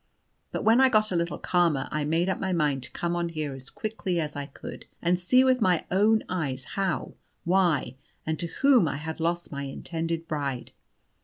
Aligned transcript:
But 0.51 0.63
when 0.63 0.81
I 0.81 0.89
got 0.89 1.11
a 1.11 1.15
little 1.15 1.37
calmer 1.37 1.87
I 1.91 2.05
made 2.05 2.27
up 2.27 2.39
my 2.39 2.51
mind 2.53 2.81
to 2.81 2.89
come 2.91 3.15
on 3.15 3.29
here 3.29 3.53
as 3.53 3.69
quickly 3.69 4.19
as 4.19 4.35
I 4.35 4.47
could, 4.47 4.87
and 4.99 5.19
see 5.19 5.43
with 5.43 5.61
my 5.61 5.85
own 5.91 6.23
eyes 6.27 6.63
how, 6.73 7.13
why, 7.43 7.97
and 8.25 8.39
to 8.39 8.47
whom 8.47 8.87
I 8.87 8.97
had 8.97 9.19
lost 9.19 9.51
my 9.51 9.61
intended 9.61 10.27
bride. 10.27 10.71